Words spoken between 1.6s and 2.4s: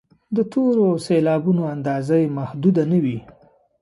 اندازه یې